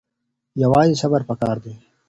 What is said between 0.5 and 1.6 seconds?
یوازې صبر پکار